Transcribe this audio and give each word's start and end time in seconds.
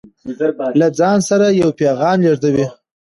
له 0.79 0.87
ځان 0.99 1.17
سره 1.29 1.47
يو 1.61 1.69
پيغام 1.79 2.17
لېږدوي 2.25 2.65